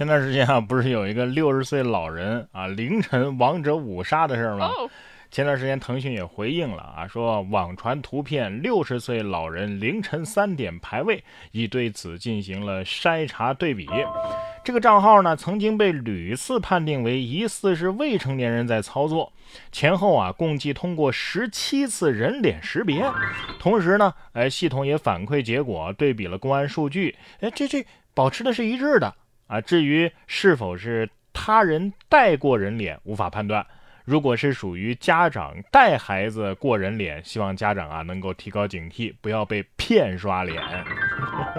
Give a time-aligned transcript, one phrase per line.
[0.00, 4.70] 前段时间啊，不是有一个六十岁老人啊凌晨王者五杀的事儿吗？
[5.30, 13.86] 前段时间腾讯也回应了啊，说网传图片六十岁老人凌晨三点排位，已对此进行了筛查对比。
[14.64, 19.30] 这个账号呢，曾经被屡次判定为疑似是未成年人在操作，
[19.70, 23.04] 前后啊共计通过十七次人脸识别，
[23.58, 29.14] 同时呢，哎，系统也反馈结果对比了公安数据，哎，这这保持的是一致的。
[29.50, 33.66] 啊，至于是否是他人带过人脸，无法判断。
[34.04, 40.60] 如果是属于家长带孩子过人脸，希望家长啊能够提高警惕，不要被骗刷脸。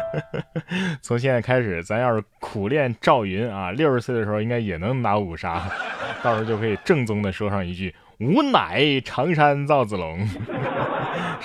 [1.02, 5.68] 从现在开始，咱要是苦练赵云啊，六十岁的时候应该也能拿五杀，
[6.22, 7.94] 到时候就可以正宗的说上一句。
[8.20, 10.26] 吾乃常山赵子龙，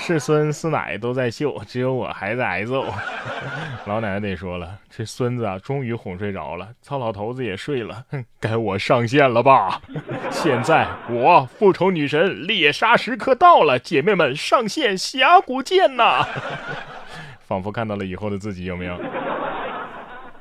[0.05, 2.85] 是孙是奶都在秀，只有我还在挨揍。
[3.87, 8.03] 老奶奶得说了，这孙子啊，终于哄睡着了，糙老头子也睡了，
[8.37, 9.81] 该我上线了吧？
[10.29, 16.27] 现在我复仇女神猎杀时刻到了，姐妹们上线峡谷见呐！
[17.47, 18.99] 仿佛看到了以后的自己，有没有？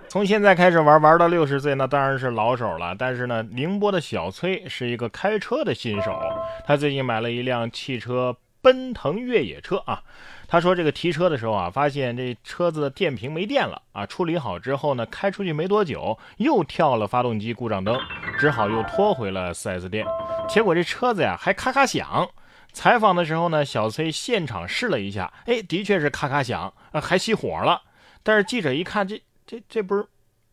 [0.09, 2.97] 从现在开始玩，玩到六十岁，那当然是老手了。
[2.99, 6.21] 但是呢，宁波的小崔是一个开车的新手，
[6.67, 10.03] 他最近买了一辆汽车奔腾越野车啊。
[10.49, 14.07] 他说这个提车的时候啊，发现这车子的电瓶没电了啊。
[14.07, 17.99] 处理好之后呢，开出去没多久，又跳了发动机故障灯，
[18.39, 20.07] 只好又拖回了 4S 店。
[20.49, 22.29] 结果这车子呀还咔咔响。
[22.73, 27.83] 采访的时候呢，小崔现场试了一下，哎，的确是咔咔响，还熄火了。
[28.23, 29.21] 但是记者一看这。
[29.45, 30.07] 这这不是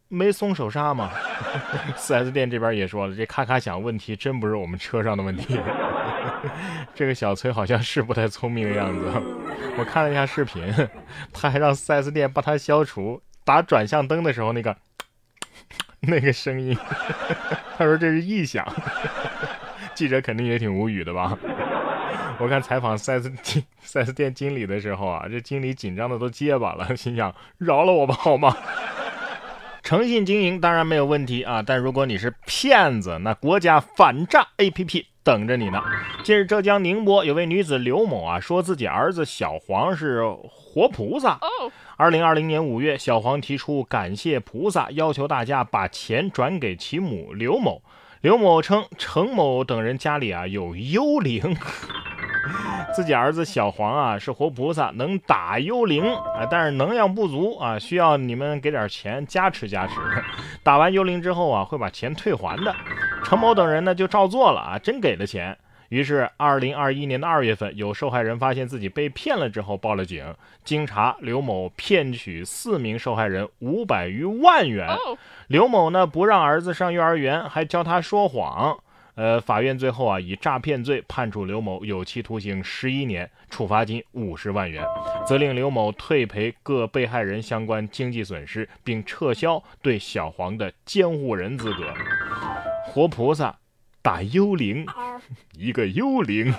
[0.10, 1.12] 没松手刹吗？
[1.96, 5.60] 4S 店这边也说了，这咔咔响问题真不是我们车上的问题。
[6.96, 9.06] 这个小崔好像是不太聪明的样子。
[9.78, 10.74] 我看了一下视频，
[11.32, 14.76] 他还让 4S 店帮他消除打转向灯的时候那个
[16.02, 16.76] 那个声音。
[17.78, 18.66] 他说这是异响。
[19.94, 21.38] 记者肯定也挺无语的吧？
[22.40, 28.56] 我看采访 4S 经 4S 店经理的时候啊，这经理紧张的都结巴了，心想饶了我吧，好吗？
[29.90, 35.82] 诚信经营当然没有问题啊，但如果你是骗子，那国家反诈 APP 等着你呢。
[36.24, 41.40] 近日，浙江宁波有位女子刘某啊，说自己儿子小黄是活菩萨。
[41.98, 47.82] 二零二零年五月，小黄提出感谢菩萨，要求大家把钱转给其母刘某。
[48.22, 51.58] 刘某称，程某等人家里啊有幽灵。
[52.94, 59.94] 自己儿子小黄啊是活菩萨，能打幽灵啊，但是能量不足啊，需要你们给点钱加持加持。
[60.64, 62.76] 打完幽灵之后啊，会把钱退还的。
[63.24, 65.58] 陈某等人呢就照做了啊，真给了钱。
[65.90, 70.24] 于是，二零二一年的二月份，有受害人发现自己被骗了之后报了警。
[70.64, 74.88] 经查，刘某骗取四名受害人五百余万元。
[75.48, 78.78] 刘某呢不让儿子上幼儿园，还教他说谎。
[79.20, 84.82] 呃，法院最后啊以诈骗罪判处刘某有期徒刑十一年，处罚金五十万元，
[85.28, 91.94] 责令刘某退赔各被害人相关经济损失，并撤销对小黄的监护人资格。
[92.86, 93.54] 活菩萨
[94.02, 94.86] 打幽灵，
[95.58, 96.54] 一个幽灵，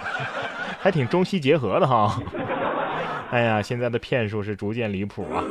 [0.81, 2.23] 还挺中西结合的哈。
[3.31, 5.43] 哎呀，现在的骗术是逐渐离谱啊。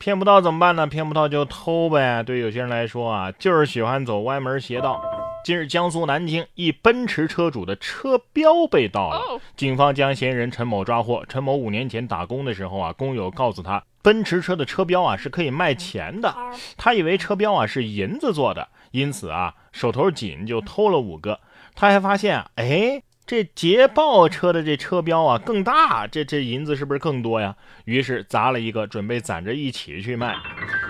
[0.00, 0.86] 骗不到怎么办呢？
[0.86, 2.22] 骗不到就偷呗。
[2.22, 4.98] 对有些人来说啊，就是喜欢走歪门邪道。
[5.44, 11.22] 近日，江苏南京一奔驰车主的车标被盗了，警方将嫌疑人陈某抓获。
[11.28, 16.34] 陈某五年前打工的时候啊，工友告诉他，奔驰车的车标啊是可以卖钱的。
[16.78, 21.38] 他以为车标啊是银子做的，因此啊手头紧就偷了五个。
[21.74, 23.02] 他还发现，哎。
[23.30, 27.54] 这捷豹车的这车标啊更大，这这银子是不是更多呀？
[27.84, 30.34] 于是砸了一个，准备攒着一起去卖。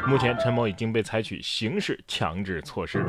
[0.07, 3.05] 目前陈某已经被采取刑事强制措施。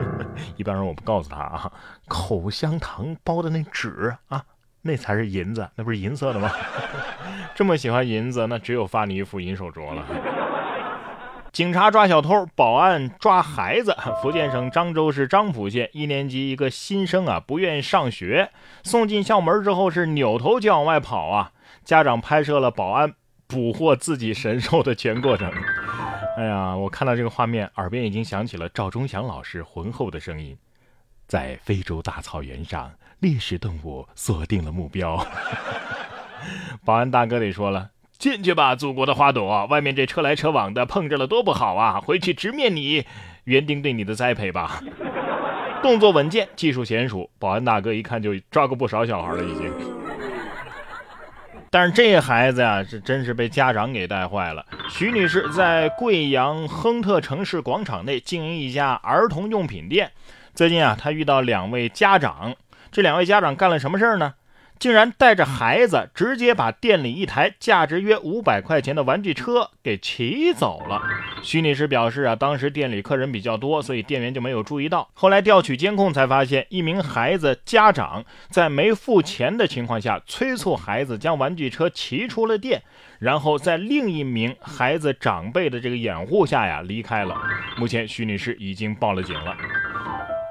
[0.58, 1.72] 一般人我不告诉他啊，
[2.08, 4.44] 口香糖包的那纸啊，
[4.82, 6.50] 那才是银子，那不是银色的吗？
[7.56, 10.04] 这么喜欢银子，那只有发你一副银手镯了。
[11.54, 13.96] 警察抓小偷，保安抓孩子。
[14.20, 18.50] 福建省漳州市漳浦县一年级一个新生啊，不愿意上学，
[18.82, 21.52] 送进校门之后是扭头就往外跑啊。
[21.84, 23.14] 家长拍摄了保安
[23.46, 25.48] 捕获自己神兽的全过程。
[26.36, 30.58] 哎呀，我看到这个画面，耳边已经响起了赵忠祥老师浑厚的声音：
[31.28, 32.90] 在非洲大草原上，
[33.20, 35.24] 猎食动物锁定了目标。
[36.84, 37.90] 保安大哥得说了。
[38.24, 39.66] 进去吧，祖国的花朵！
[39.66, 42.00] 外面这车来车往的，碰着了多不好啊！
[42.00, 43.04] 回去直面你
[43.44, 44.80] 园丁对你的栽培吧。
[45.84, 49.70] 动作稳健，技术娴熟，保安大哥一看就抓过不少小孩了，已经。
[51.68, 54.64] 但是这孩子呀，是真是被家长给带坏了。
[54.88, 60.10] 徐女士在贵阳亨特城市广场内经营一家儿童用品店。
[60.54, 62.54] 最近啊，她遇到两位家长，
[62.90, 64.32] 这两位家长干了什么事儿呢？
[64.84, 71.00] 竟然带着孩子直接把店里一台价值约五百块钱的玩具车给骑走了。
[71.42, 75.08] 徐女士表示啊，当时店里客人比较多，所以店员就没有注意到。
[75.14, 82.82] 后来调取监控才发现，一名孩子家长在没付钱的情况下催促孩子将玩具车骑出了店，
[83.18, 87.34] 然后在另一名孩子长辈的这个掩护下呀离开了。
[87.78, 89.56] 目前徐女士已经报了警了。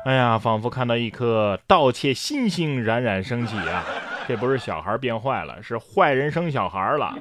[0.08, 3.86] 哎呀，仿佛看到一颗盗窃星星冉冉升起啊！
[4.28, 7.14] 这不是小孩变坏了，是坏人生小孩了。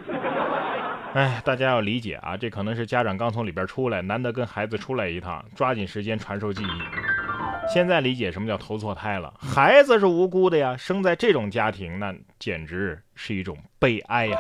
[1.15, 6.83] 哎，大家要理解啊，这可能是家长刚从里边出来，难得跟孩子出来一趟，抓紧时间传授技艺。
[7.73, 14.39] 现在理解什么叫投错胎了，孩子是无辜的呀，生在这种家庭，那简直是一种悲哀呀。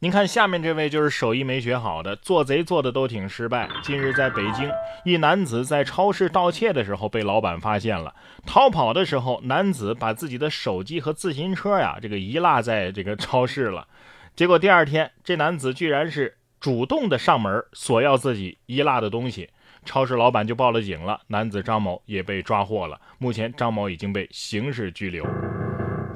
[0.00, 3.68] 您看，下面这位就是手艺没学好的，做贼做的都挺失败。
[3.82, 4.70] 近日，在北京，
[5.04, 8.14] 一男子在超市盗窃的时候被老板发现了。
[8.46, 13.88] 逃跑的时候，男子把自己的手机和自行车呀，这个遗落在这个超市了。
[14.36, 19.50] 结果第二天，这男子居然是主动的上门索要自己遗落的东西，
[19.84, 21.22] 超市老板就报了警了。
[21.26, 23.00] 男子张某也被抓获了。
[23.18, 25.26] 目前，张某已经被刑事拘留。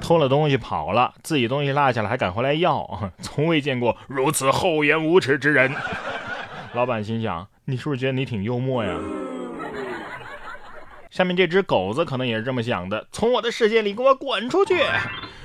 [0.03, 2.87] 偷了东西跑了，自己东西落下了还敢回来要，
[3.23, 5.73] 从未见过如此厚颜无耻之人。
[6.75, 8.99] 老板心想：你是不是觉得你挺幽默呀？
[11.09, 14.81] 下面这只狗子可能也是这么想的：从我的世界里给我滚出去！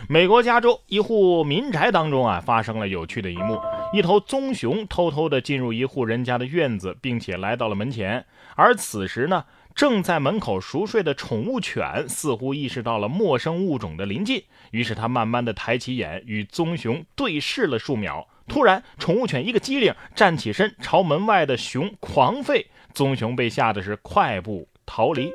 [0.10, 3.62] 美国加州一户民宅当中啊，发生了有趣的一幕：
[3.94, 8.26] 一头棕熊偷偷的进入一户人家的院子，并且来到了门前，
[8.56, 9.46] 而此时呢。
[9.78, 18.28] 正在门口熟睡的宠物犬似乎意识到了陌生物种的临近，于是它慢慢的抬起眼，与棕熊对视了数秒。
[18.48, 22.66] 突然，宠物犬一个机灵，站起身朝门外的熊狂吠，
[22.96, 25.32] 棕熊被吓得是快步逃离。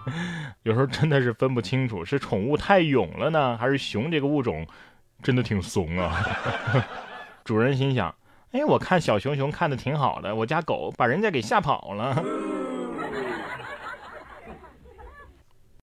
[0.64, 4.66] 有时候真的是分不清楚，是宠物太勇了呢，还是熊这个物种
[5.22, 6.22] 真的挺怂啊？
[7.42, 8.14] 主人心想：
[8.52, 12.22] 哎，我看小熊熊看的挺好的，我家狗把人家给吓跑了。